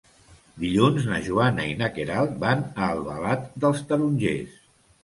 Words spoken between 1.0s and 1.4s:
na